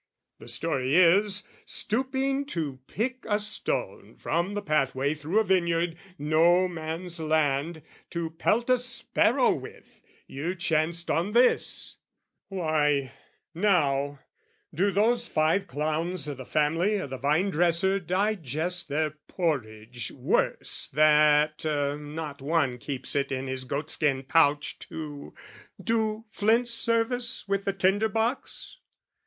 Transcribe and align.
The 0.39 0.47
story 0.47 0.95
is, 0.95 1.43
stooping 1.67 2.45
to 2.47 2.79
pick 2.87 3.23
a 3.29 3.37
stone 3.37 4.15
From 4.15 4.55
the 4.55 4.61
pathway 4.63 5.13
through 5.13 5.37
a 5.39 5.43
vineyard 5.43 5.95
no 6.17 6.67
man's 6.67 7.19
land 7.19 7.83
To 8.09 8.31
pelt 8.31 8.71
a 8.71 8.79
sparrow 8.79 9.51
with, 9.51 10.01
you 10.25 10.55
chanced 10.55 11.11
on 11.11 11.33
this: 11.33 11.99
Why, 12.47 13.11
now, 13.53 14.21
do 14.73 14.89
those 14.89 15.27
five 15.27 15.67
clowns 15.67 16.27
o' 16.27 16.33
the 16.33 16.47
family 16.47 16.99
O' 16.99 17.05
the 17.05 17.19
vinedresser 17.19 17.99
digest 17.99 18.89
their 18.89 19.11
porridge 19.27 20.09
worse 20.13 20.89
That 20.93 21.63
not 21.63 22.41
one 22.41 22.79
keeps 22.79 23.15
it 23.15 23.31
in 23.31 23.45
his 23.45 23.65
goatskin 23.65 24.23
pouch 24.23 24.79
To 24.89 25.35
do 25.79 26.25
flints' 26.31 26.71
service 26.71 27.47
with 27.47 27.65
the 27.65 27.73
tinder 27.73 28.09
box? 28.09 28.79